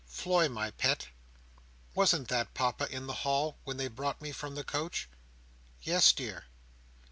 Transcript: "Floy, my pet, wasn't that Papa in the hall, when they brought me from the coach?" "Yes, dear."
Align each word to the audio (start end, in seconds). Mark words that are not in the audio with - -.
"Floy, 0.07 0.49
my 0.49 0.71
pet, 0.71 1.09
wasn't 1.93 2.27
that 2.29 2.55
Papa 2.55 2.87
in 2.91 3.05
the 3.05 3.13
hall, 3.21 3.59
when 3.65 3.77
they 3.77 3.87
brought 3.87 4.19
me 4.19 4.31
from 4.31 4.55
the 4.55 4.63
coach?" 4.63 5.07
"Yes, 5.79 6.11
dear." 6.11 6.45